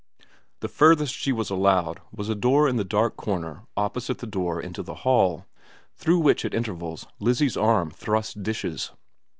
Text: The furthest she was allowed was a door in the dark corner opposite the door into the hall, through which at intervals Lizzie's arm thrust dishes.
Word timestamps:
The 0.61 0.67
furthest 0.67 1.13
she 1.13 1.31
was 1.31 1.51
allowed 1.51 2.01
was 2.11 2.27
a 2.27 2.33
door 2.33 2.67
in 2.67 2.75
the 2.75 2.83
dark 2.83 3.15
corner 3.15 3.67
opposite 3.77 4.17
the 4.17 4.25
door 4.25 4.59
into 4.59 4.81
the 4.81 4.95
hall, 5.05 5.45
through 5.95 6.17
which 6.17 6.43
at 6.43 6.55
intervals 6.55 7.05
Lizzie's 7.19 7.55
arm 7.55 7.91
thrust 7.91 8.41
dishes. 8.41 8.93